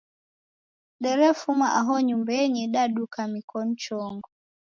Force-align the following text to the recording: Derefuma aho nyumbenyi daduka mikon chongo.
Derefuma 1.03 1.67
aho 1.79 1.93
nyumbenyi 2.07 2.63
daduka 2.73 3.19
mikon 3.33 3.67
chongo. 3.81 4.29